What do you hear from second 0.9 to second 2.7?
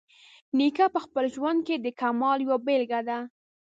په خپل ژوند کې د کمال یوه